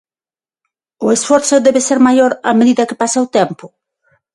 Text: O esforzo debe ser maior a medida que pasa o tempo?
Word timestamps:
O 1.05 1.07
esforzo 1.17 1.63
debe 1.65 1.81
ser 1.87 1.99
maior 2.07 2.31
a 2.49 2.51
medida 2.59 2.87
que 2.89 2.99
pasa 3.01 3.25
o 3.25 3.31
tempo? 3.37 3.65